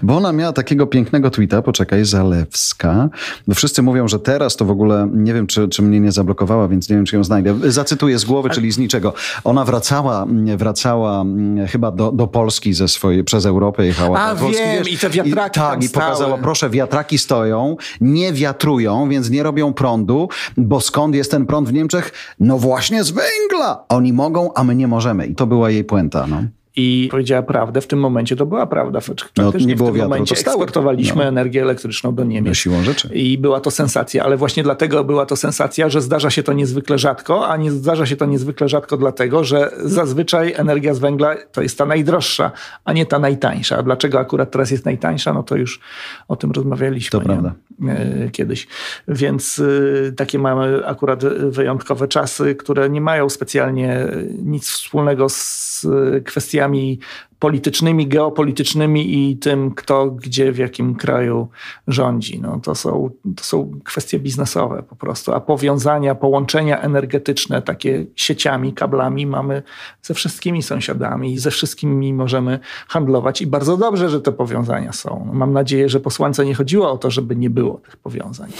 Bo 0.02 0.16
ona 0.16 0.32
miała 0.32 0.52
takiego 0.52 0.86
pięknego 0.86 1.30
tweeta, 1.30 1.62
poczekaj, 1.62 2.04
Zalewska. 2.04 3.08
Wszyscy 3.54 3.82
mówią, 3.82 4.08
że 4.08 4.18
teraz 4.18 4.56
to 4.56 4.64
w 4.64 4.70
ogóle, 4.70 5.08
nie 5.12 5.34
wiem, 5.34 5.46
czy, 5.46 5.68
czy 5.68 5.82
mnie 5.82 6.00
nie 6.00 6.12
zablokowała, 6.12 6.68
więc 6.68 6.88
nie 6.88 6.96
wiem, 6.96 7.04
czy 7.04 7.16
ją 7.16 7.24
znajdę. 7.24 7.54
Zacytuję 7.64 8.18
z 8.18 8.24
głowy, 8.24 8.50
czyli 8.50 8.72
z 8.72 8.78
niczego. 8.78 9.12
Ona 9.44 9.64
wracała, 9.64 10.26
wracała 10.56 11.20
mm, 11.20 11.66
chyba 11.66 11.90
do, 11.90 12.12
do 12.12 12.26
Polski 12.26 12.74
ze 12.74 12.88
swojej, 12.88 13.24
przez 13.24 13.46
Europę 13.46 13.86
jechała. 13.86 14.20
A, 14.20 14.34
Polski, 14.34 14.62
wiem, 14.62 14.78
wiesz, 14.78 14.92
i 14.92 14.98
te 14.98 15.10
wiatraki 15.10 15.58
i, 15.58 15.62
Tak, 15.62 15.84
i 15.84 15.88
pokazała, 15.88 16.38
proszę, 16.38 16.70
wiatraki 16.70 17.18
stoją, 17.18 17.76
nie 18.00 18.32
wiatrują, 18.32 19.08
więc 19.08 19.30
nie 19.30 19.42
robią 19.42 19.72
prądu, 19.72 20.28
bo 20.56 20.80
skąd 20.80 21.14
jest 21.14 21.30
ten 21.30 21.46
prąd 21.46 21.68
w 21.68 21.72
Niemczech? 21.72 22.12
No 22.40 22.58
właśnie 22.58 23.04
z 23.04 23.10
węgla. 23.10 23.84
Oni 23.88 24.12
mogą, 24.12 24.54
a 24.54 24.64
my 24.64 24.74
nie 24.74 24.88
możemy. 24.88 25.26
I 25.26 25.34
to 25.34 25.46
była 25.46 25.70
jej 25.70 25.84
puenta, 25.84 26.26
no 26.26 26.42
i 26.76 27.08
powiedziała 27.10 27.42
prawdę. 27.42 27.80
W 27.80 27.86
tym 27.86 27.98
momencie 27.98 28.36
to 28.36 28.46
była 28.46 28.66
prawda. 28.66 29.00
No, 29.36 29.52
nie 29.66 29.76
było 29.76 29.88
w 29.88 29.92
tym 29.92 29.98
wiatru, 29.98 30.10
momencie 30.10 30.34
eksportowaliśmy 30.34 31.22
no. 31.22 31.28
energię 31.28 31.62
elektryczną 31.62 32.14
do 32.14 32.24
Niemiec. 32.24 32.50
No, 32.50 32.54
siłą 32.54 32.82
rzeczy. 32.82 33.08
I 33.14 33.38
była 33.38 33.60
to 33.60 33.70
sensacja, 33.70 34.24
ale 34.24 34.36
właśnie 34.36 34.62
dlatego 34.62 35.04
była 35.04 35.26
to 35.26 35.36
sensacja, 35.36 35.88
że 35.88 36.00
zdarza 36.00 36.30
się 36.30 36.42
to 36.42 36.52
niezwykle 36.52 36.98
rzadko, 36.98 37.48
a 37.48 37.56
nie 37.56 37.72
zdarza 37.72 38.06
się 38.06 38.16
to 38.16 38.26
niezwykle 38.26 38.68
rzadko 38.68 38.96
dlatego, 38.96 39.44
że 39.44 39.70
zazwyczaj 39.84 40.54
energia 40.56 40.94
z 40.94 40.98
węgla 40.98 41.34
to 41.52 41.62
jest 41.62 41.78
ta 41.78 41.86
najdroższa, 41.86 42.52
a 42.84 42.92
nie 42.92 43.06
ta 43.06 43.18
najtańsza. 43.18 43.76
A 43.76 43.82
dlaczego 43.82 44.18
akurat 44.20 44.50
teraz 44.50 44.70
jest 44.70 44.84
najtańsza, 44.84 45.32
no 45.32 45.42
to 45.42 45.56
już 45.56 45.80
o 46.28 46.36
tym 46.36 46.50
rozmawialiśmy. 46.50 47.20
To 47.20 47.24
prawda. 47.24 47.54
E, 47.88 48.30
kiedyś. 48.30 48.66
Więc 49.08 49.62
e, 50.08 50.12
takie 50.12 50.38
mamy 50.38 50.86
akurat 50.86 51.24
wyjątkowe 51.50 52.08
czasy, 52.08 52.54
które 52.54 52.90
nie 52.90 53.00
mają 53.00 53.30
specjalnie 53.30 54.06
nic 54.42 54.68
wspólnego 54.68 55.28
z 55.28 55.86
kwestiami 56.24 56.65
książkami 56.66 56.98
politycznymi, 57.38 58.06
geopolitycznymi 58.06 59.30
i 59.30 59.36
tym, 59.36 59.70
kto 59.70 60.10
gdzie, 60.10 60.52
w 60.52 60.58
jakim 60.58 60.94
kraju 60.94 61.48
rządzi. 61.88 62.40
No, 62.40 62.60
to, 62.62 62.74
są, 62.74 63.10
to 63.36 63.44
są 63.44 63.80
kwestie 63.84 64.18
biznesowe 64.18 64.82
po 64.82 64.96
prostu, 64.96 65.32
a 65.32 65.40
powiązania, 65.40 66.14
połączenia 66.14 66.80
energetyczne, 66.80 67.62
takie 67.62 68.06
sieciami, 68.16 68.72
kablami 68.72 69.26
mamy 69.26 69.62
ze 70.02 70.14
wszystkimi 70.14 70.62
sąsiadami 70.62 71.32
i 71.32 71.38
ze 71.38 71.50
wszystkimi 71.50 72.12
możemy 72.12 72.58
handlować 72.88 73.42
i 73.42 73.46
bardzo 73.46 73.76
dobrze, 73.76 74.08
że 74.08 74.20
te 74.20 74.32
powiązania 74.32 74.92
są. 74.92 75.30
Mam 75.32 75.52
nadzieję, 75.52 75.88
że 75.88 76.00
posłance 76.00 76.44
nie 76.44 76.54
chodziło 76.54 76.92
o 76.92 76.98
to, 76.98 77.10
żeby 77.10 77.36
nie 77.36 77.50
było 77.50 77.74
tych 77.78 77.96
powiązań 77.96 78.50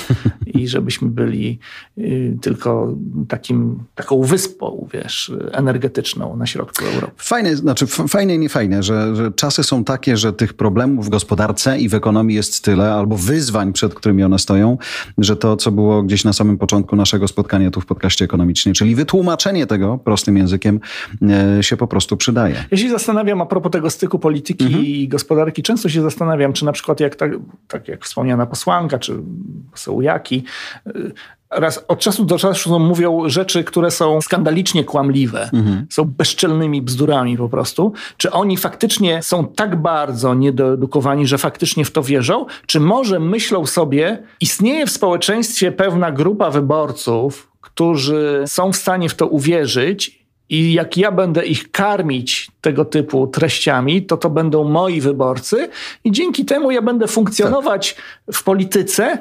i 0.46 0.68
żebyśmy 0.68 1.08
byli 1.08 1.58
y, 1.98 2.38
tylko 2.42 2.94
takim, 3.28 3.84
taką 3.94 4.22
wyspą, 4.22 4.88
wiesz, 4.92 5.32
energetyczną 5.52 6.36
na 6.36 6.46
środku 6.46 6.84
Europy. 6.84 7.14
Fajne, 7.16 7.56
znaczy 7.56 7.86
fajne, 7.86 8.38
nie 8.38 8.48
fajne, 8.66 8.82
że, 8.82 9.16
że 9.16 9.32
czasy 9.32 9.62
są 9.62 9.84
takie, 9.84 10.16
że 10.16 10.32
tych 10.32 10.54
problemów 10.54 11.06
w 11.06 11.08
gospodarce 11.08 11.78
i 11.78 11.88
w 11.88 11.94
ekonomii 11.94 12.36
jest 12.36 12.64
tyle, 12.64 12.94
albo 12.94 13.16
wyzwań, 13.16 13.72
przed 13.72 13.94
którymi 13.94 14.24
one 14.24 14.38
stoją, 14.38 14.78
że 15.18 15.36
to, 15.36 15.56
co 15.56 15.70
było 15.72 16.02
gdzieś 16.02 16.24
na 16.24 16.32
samym 16.32 16.58
początku 16.58 16.96
naszego 16.96 17.28
spotkania 17.28 17.70
tu 17.70 17.80
w 17.80 17.86
podcaście 17.86 18.24
ekonomicznym, 18.24 18.74
czyli 18.74 18.94
wytłumaczenie 18.94 19.66
tego 19.66 19.98
prostym 19.98 20.36
językiem 20.36 20.80
e, 21.58 21.62
się 21.62 21.76
po 21.76 21.86
prostu 21.86 22.16
przydaje. 22.16 22.64
Ja 22.70 22.76
się 22.76 22.90
zastanawiam 22.90 23.40
a 23.40 23.46
propos 23.46 23.72
tego 23.72 23.90
styku 23.90 24.18
polityki 24.18 24.64
mhm. 24.64 24.84
i 24.84 25.08
gospodarki, 25.08 25.62
często 25.62 25.88
się 25.88 26.02
zastanawiam, 26.02 26.52
czy 26.52 26.64
na 26.64 26.72
przykład 26.72 27.00
jak 27.00 27.16
tak, 27.16 27.30
tak 27.68 27.88
jak 27.88 28.04
wspomniana 28.04 28.46
posłanka, 28.46 28.98
czy 28.98 29.12
poseł 29.70 30.02
Jaki, 30.02 30.44
raz 31.50 31.84
od 31.88 31.98
czasu 31.98 32.24
do 32.24 32.38
czasu 32.38 32.78
mówią 32.78 33.28
rzeczy, 33.28 33.64
które 33.64 33.90
są 33.90 34.20
skandalicznie 34.20 34.84
kłamliwe, 34.84 35.50
mhm. 35.52 35.86
są 35.90 36.04
bezczelnymi 36.04 36.82
bzdurami 36.82 37.36
po 37.36 37.48
prostu. 37.48 37.92
Czy 38.16 38.30
oni 38.30 38.56
faktycznie 38.56 39.22
są 39.22 39.46
tak 39.46 39.82
bardzo 39.82 40.34
niedoedukowani, 40.34 41.26
że 41.26 41.38
faktycznie 41.38 41.84
w 41.84 41.90
to 41.90 42.02
wierzą? 42.02 42.46
Czy 42.66 42.80
może 42.80 43.20
myślą 43.20 43.66
sobie, 43.66 44.22
istnieje 44.40 44.86
w 44.86 44.90
społeczeństwie 44.90 45.72
pewna 45.72 46.12
grupa 46.12 46.50
wyborców, 46.50 47.48
którzy 47.60 48.44
są 48.46 48.72
w 48.72 48.76
stanie 48.76 49.08
w 49.08 49.14
to 49.14 49.26
uwierzyć 49.26 50.26
i 50.48 50.72
jak 50.72 50.96
ja 50.96 51.12
będę 51.12 51.46
ich 51.46 51.70
karmić 51.70 52.50
tego 52.60 52.84
typu 52.84 53.26
treściami, 53.26 54.02
to 54.02 54.16
to 54.16 54.30
będą 54.30 54.64
moi 54.64 55.00
wyborcy 55.00 55.68
i 56.04 56.12
dzięki 56.12 56.44
temu 56.44 56.70
ja 56.70 56.82
będę 56.82 57.06
funkcjonować 57.06 57.94
tak. 57.94 58.36
w 58.36 58.42
polityce, 58.42 59.18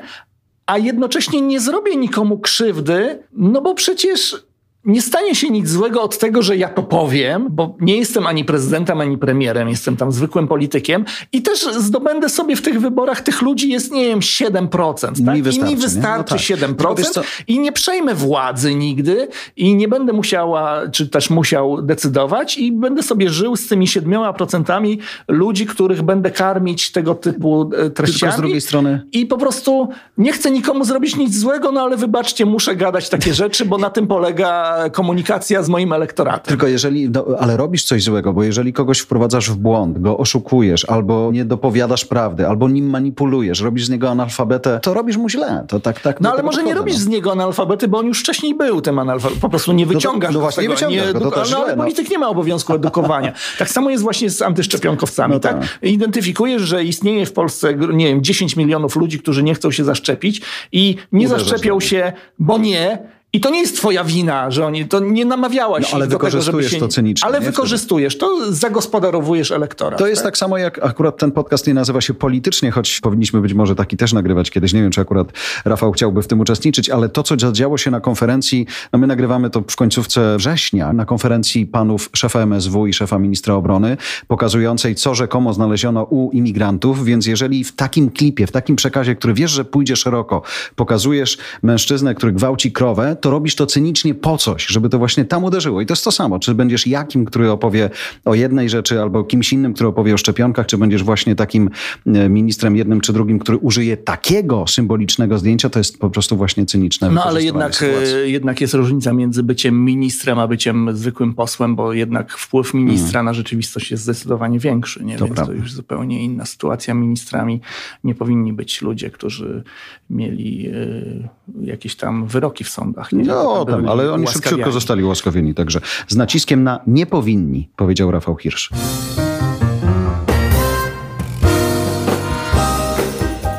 a 0.66 0.78
jednocześnie 0.78 1.42
nie 1.42 1.60
zrobię 1.60 1.96
nikomu 1.96 2.40
krzywdy, 2.40 3.24
no 3.32 3.62
bo 3.62 3.74
przecież 3.74 4.46
nie 4.86 5.02
stanie 5.02 5.36
się 5.36 5.50
nic 5.50 5.70
złego 5.70 6.02
od 6.02 6.18
tego, 6.18 6.42
że 6.42 6.58
ja 6.58 6.70
to 6.70 6.84
powiem, 6.84 7.48
bo 7.50 7.76
nie 7.80 7.98
jestem 7.98 8.28
ani 8.28 8.46
prezydentem, 8.46 9.02
ani 9.02 9.18
premierem, 9.18 9.70
jestem 9.70 9.98
tam 9.98 10.12
zwykłym 10.12 10.48
politykiem 10.48 11.06
i 11.32 11.42
też 11.42 11.60
zdobędę 11.80 12.30
sobie 12.30 12.56
w 12.56 12.62
tych 12.62 12.82
wyborach 12.82 13.22
tych 13.22 13.42
ludzi 13.42 13.70
jest, 13.70 13.92
nie 13.92 14.06
wiem, 14.06 14.20
7%. 14.20 15.26
Tak? 15.26 15.36
Mi 15.36 15.42
wystarczy, 15.42 15.72
I 15.72 15.76
mi 15.76 15.82
wystarczy 15.82 16.34
no 16.34 16.40
tak. 16.40 16.76
7% 16.76 17.24
i 17.48 17.60
nie 17.60 17.72
przejmę 17.72 18.16
władzy 18.16 18.76
nigdy 18.76 19.28
i 19.58 19.76
nie 19.76 19.88
będę 19.88 20.14
musiała, 20.14 20.88
czy 20.88 21.10
też 21.10 21.30
musiał 21.30 21.82
decydować 21.82 22.58
i 22.58 22.72
będę 22.72 23.04
sobie 23.04 23.30
żył 23.30 23.56
z 23.56 23.68
tymi 23.68 23.88
7% 23.88 24.98
ludzi, 25.28 25.66
których 25.66 26.02
będę 26.02 26.32
karmić 26.32 26.92
tego 26.92 27.16
typu 27.16 27.70
treściami. 27.96 28.20
Tylko 28.20 28.38
z 28.38 28.42
drugiej 28.42 28.62
strony... 28.62 29.06
I 29.12 29.26
po 29.26 29.38
prostu 29.38 29.90
nie 30.18 30.34
chcę 30.34 30.52
nikomu 30.52 30.86
zrobić 30.86 31.16
nic 31.16 31.40
złego, 31.40 31.72
no 31.72 31.82
ale 31.82 31.98
wybaczcie, 31.98 32.46
muszę 32.46 32.76
gadać 32.76 33.10
takie 33.10 33.34
rzeczy, 33.34 33.66
bo 33.66 33.78
na 33.78 33.90
tym 33.90 34.08
polega 34.08 34.75
komunikacja 34.92 35.64
z 35.64 35.70
moim 35.70 35.94
elektoratem. 35.94 36.50
Tylko 36.50 36.68
jeżeli, 36.68 37.10
no, 37.10 37.26
ale 37.40 37.58
robisz 37.58 37.84
coś 37.84 38.04
złego, 38.04 38.34
bo 38.34 38.44
jeżeli 38.44 38.74
kogoś 38.74 39.00
wprowadzasz 39.00 39.50
w 39.50 39.56
błąd, 39.56 40.02
go 40.02 40.18
oszukujesz, 40.18 40.86
albo 40.86 41.32
nie 41.32 41.46
dopowiadasz 41.46 42.06
prawdy, 42.06 42.48
albo 42.48 42.70
nim 42.70 42.90
manipulujesz, 42.90 43.62
robisz 43.62 43.86
z 43.86 43.90
niego 43.90 44.10
analfabetę, 44.10 44.80
to 44.80 44.94
robisz 44.94 45.18
mu 45.18 45.30
źle. 45.30 45.66
To 45.68 45.80
tak, 45.80 46.00
tak 46.00 46.22
no 46.22 46.32
ale 46.32 46.44
może 46.44 46.64
nie 46.64 46.74
robisz 46.74 46.96
no. 46.96 47.02
z 47.02 47.08
niego 47.08 47.32
analfabety, 47.32 47.88
bo 47.88 47.98
on 47.98 48.06
już 48.06 48.20
wcześniej 48.20 48.56
był 48.56 48.82
tym 48.82 49.00
analfabetą. 49.00 49.42
Po 49.42 49.50
prostu 49.50 49.72
nie 49.72 49.86
wyciągasz 49.86 50.30
no 50.30 50.34
to, 50.34 50.40
no 50.40 50.42
właśnie, 50.42 50.64
tego. 50.64 50.74
nie 50.74 50.76
wyciągasz 50.76 51.08
nie, 51.08 51.14
go, 51.14 51.32
to 51.32 51.44
no, 51.52 51.66
ale 51.66 51.78
polityk 51.78 52.10
nie 52.10 52.20
ma 52.20 52.30
obowiązku 52.30 52.74
edukowania. 52.74 53.34
tak 53.60 53.70
samo 53.70 53.90
jest 53.90 54.04
właśnie 54.04 54.30
z 54.30 54.42
antyszczepionkowcami. 54.42 55.34
No 55.34 55.40
tak. 55.40 55.60
tak? 55.60 55.80
Identyfikujesz, 55.82 56.62
że 56.62 56.84
istnieje 56.84 57.26
w 57.26 57.34
Polsce, 57.34 57.74
nie 57.94 58.08
wiem, 58.08 58.24
10 58.24 58.56
milionów 58.56 58.96
ludzi, 58.96 59.20
którzy 59.20 59.44
nie 59.44 59.54
chcą 59.56 59.72
się 59.72 59.84
zaszczepić 59.84 60.42
i 60.72 60.96
nie 61.12 61.28
Uderzasz 61.28 61.48
zaszczepią 61.48 61.80
się, 61.80 62.14
bo 62.40 62.58
nie, 62.58 63.00
i 63.36 63.40
to 63.40 63.50
nie 63.50 63.60
jest 63.60 63.78
twoja 63.78 64.04
wina, 64.04 64.52
że 64.52 64.66
oni, 64.66 64.88
to 64.88 65.00
nie 65.00 65.26
namawiałaś 65.26 65.92
no, 65.92 65.96
ale 65.96 66.08
do 66.08 66.20
tego, 66.20 66.42
żeby 66.42 66.64
się... 66.64 66.80
to 66.80 66.88
cynicznie. 66.88 67.28
Ale 67.28 67.40
nie? 67.40 67.46
wykorzystujesz, 67.46 68.18
to 68.18 68.54
zagospodarowujesz 68.54 69.52
elektora. 69.52 69.98
To 69.98 70.08
jest 70.08 70.22
tak? 70.22 70.32
tak 70.32 70.38
samo 70.38 70.58
jak 70.58 70.86
akurat 70.86 71.18
ten 71.18 71.32
podcast 71.32 71.68
nie 71.68 71.74
nazywa 71.74 72.02
się 72.02 72.14
politycznie, 72.14 72.72
choć 72.72 73.02
powinniśmy 73.02 73.42
być 73.42 73.54
może 73.54 73.76
taki 73.76 73.98
też 73.98 74.14
nagrywać 74.14 74.52
kiedyś. 74.52 74.74
Nie 74.74 74.82
wiem, 74.82 74.92
czy 74.92 75.02
akurat 75.02 75.28
Rafał 75.66 75.92
chciałby 75.92 76.22
w 76.22 76.28
tym 76.28 76.40
uczestniczyć, 76.40 76.90
ale 76.90 77.10
to, 77.10 77.24
co 77.24 77.36
zadziało 77.40 77.78
się 77.78 77.92
na 77.92 78.00
konferencji, 78.00 78.66
no 78.94 79.00
my 79.00 79.08
nagrywamy 79.08 79.50
to 79.50 79.64
w 79.70 79.76
końcówce 79.76 80.38
września, 80.38 80.94
na 80.94 81.06
konferencji 81.06 81.66
panów 81.66 82.10
szefa 82.14 82.40
MSW 82.40 82.88
i 82.88 82.94
szefa 82.94 83.20
ministra 83.20 83.56
obrony, 83.56 83.98
pokazującej, 84.28 84.96
co 84.96 85.16
rzekomo 85.16 85.54
znaleziono 85.54 86.04
u 86.04 86.32
imigrantów, 86.32 87.06
więc 87.06 87.26
jeżeli 87.26 87.64
w 87.64 87.76
takim 87.76 88.10
klipie, 88.10 88.48
w 88.48 88.52
takim 88.52 88.76
przekazie, 88.76 89.16
który 89.16 89.34
wiesz, 89.34 89.52
że 89.52 89.66
pójdzie 89.66 89.96
szeroko, 89.96 90.42
pokazujesz 90.76 91.38
mężczyznę, 91.64 92.16
który 92.16 92.32
gwałci 92.32 92.72
krowę, 92.72 93.16
to 93.26 93.32
robisz 93.32 93.56
to 93.56 93.66
cynicznie 93.66 94.16
po 94.16 94.38
coś, 94.38 94.66
żeby 94.68 94.90
to 94.90 94.98
właśnie 94.98 95.26
tam 95.26 95.44
uderzyło. 95.44 95.82
I 95.82 95.86
to 95.86 95.94
jest 95.94 96.04
to 96.04 96.12
samo. 96.12 96.40
Czy 96.40 96.56
będziesz 96.56 96.88
jakim, 96.88 97.26
który 97.26 97.52
opowie 97.52 97.90
o 98.26 98.36
jednej 98.36 98.70
rzeczy, 98.70 99.02
albo 99.02 99.24
kimś 99.24 99.54
innym, 99.54 99.74
który 99.74 99.90
opowie 99.90 100.14
o 100.14 100.18
szczepionkach, 100.18 100.66
czy 100.66 100.78
będziesz 100.78 101.04
właśnie 101.04 101.36
takim 101.36 101.70
e, 102.06 102.30
ministrem 102.30 102.76
jednym 102.76 103.02
czy 103.02 103.14
drugim, 103.14 103.40
który 103.40 103.58
użyje 103.58 103.98
takiego 103.98 104.68
symbolicznego 104.68 105.38
zdjęcia, 105.38 105.70
to 105.70 105.80
jest 105.80 106.00
po 106.00 106.10
prostu 106.10 106.38
właśnie 106.38 106.66
cyniczne. 106.66 107.10
No 107.10 107.24
ale 107.24 107.44
jednak, 107.44 107.84
e, 107.84 108.30
jednak 108.30 108.62
jest 108.62 108.74
różnica 108.74 109.14
między 109.14 109.44
byciem 109.44 109.86
ministrem, 109.86 110.40
a 110.40 110.48
byciem 110.48 110.98
zwykłym 110.98 111.34
posłem, 111.34 111.76
bo 111.76 111.94
jednak 111.94 112.38
wpływ 112.38 112.74
ministra 112.74 113.12
hmm. 113.12 113.26
na 113.26 113.34
rzeczywistość 113.34 113.92
jest 113.92 114.04
zdecydowanie 114.04 114.60
większy. 114.60 115.04
Nie? 115.04 115.18
To 115.18 115.26
Więc 115.26 115.36
prawda. 115.36 115.54
to 115.54 115.60
już 115.60 115.74
zupełnie 115.74 116.24
inna 116.24 116.46
sytuacja. 116.46 116.94
Ministrami 116.94 117.62
nie 118.04 118.16
powinni 118.16 118.54
być 118.54 118.82
ludzie, 118.82 119.10
którzy 119.10 119.64
mieli 120.10 120.68
y, 120.68 121.30
jakieś 121.62 121.96
tam 121.96 122.28
wyroki 122.28 122.64
w 122.64 122.70
sądach. 122.70 123.05
Nie? 123.12 123.24
No, 123.24 123.66
tam, 123.66 123.90
ale 123.90 124.14
oni 124.14 124.28
szybciutko 124.28 124.72
zostali 124.72 125.04
łaskawieni. 125.04 125.54
Także 125.54 125.80
z 126.08 126.16
naciskiem 126.16 126.64
na 126.64 126.80
nie 126.88 127.06
powinni, 127.06 127.70
powiedział 127.76 128.12
Rafał 128.12 128.38
Hirsch. 128.38 128.70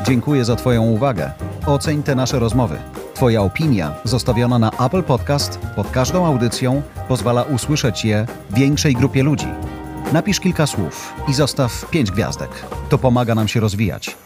Dziękuję 0.07 0.45
za 0.45 0.55
Twoją 0.55 0.83
uwagę. 0.83 1.31
Oceń 1.65 2.03
te 2.03 2.15
nasze 2.15 2.39
rozmowy. 2.39 2.77
Twoja 3.13 3.41
opinia 3.41 3.95
zostawiona 4.03 4.59
na 4.59 4.71
Apple 4.85 5.03
Podcast 5.03 5.59
pod 5.75 5.91
każdą 5.91 6.25
audycją 6.25 6.81
pozwala 7.07 7.43
usłyszeć 7.43 8.05
je 8.05 8.27
większej 8.49 8.93
grupie 8.93 9.23
ludzi. 9.23 9.47
Napisz 10.13 10.39
kilka 10.39 10.67
słów 10.67 11.13
i 11.27 11.33
zostaw 11.33 11.89
pięć 11.89 12.11
gwiazdek. 12.11 12.49
To 12.89 12.97
pomaga 12.97 13.35
nam 13.35 13.47
się 13.47 13.59
rozwijać. 13.59 14.17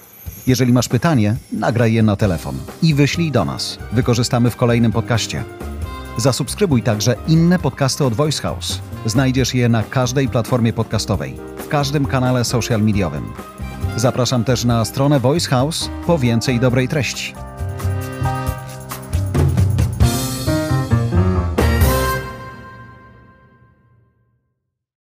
Jeżeli 0.48 0.74
masz 0.74 0.88
pytanie, 0.88 1.36
nagraj 1.52 1.94
je 1.94 2.04
na 2.04 2.16
telefon 2.16 2.58
i 2.82 2.94
wyślij 2.94 3.32
do 3.32 3.46
nas. 3.46 3.78
Wykorzystamy 3.92 4.50
w 4.50 4.56
kolejnym 4.56 4.92
podcaście. 4.92 5.44
Zasubskrybuj 6.18 6.84
także 6.84 7.16
inne 7.28 7.60
podcasty 7.60 8.06
od 8.06 8.14
Voice 8.14 8.42
House. 8.42 8.82
Znajdziesz 9.06 9.54
je 9.54 9.70
na 9.70 9.84
każdej 9.84 10.28
platformie 10.28 10.74
podcastowej, 10.74 11.36
w 11.58 11.68
każdym 11.68 12.06
kanale 12.06 12.46
social 12.46 12.82
mediowym. 12.82 13.24
Zapraszam 13.96 14.44
też 14.44 14.66
na 14.66 14.86
stronę 14.86 15.20
Voice 15.20 15.50
House 15.50 15.90
po 16.08 16.20
więcej 16.20 16.60
dobrej 16.60 16.88
treści. 16.88 17.34